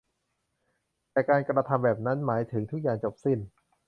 [1.29, 3.39] การกระทำแบบนั้นหมายถึงทุกอย่างจบสิ้น